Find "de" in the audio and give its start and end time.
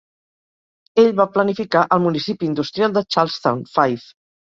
2.97-3.05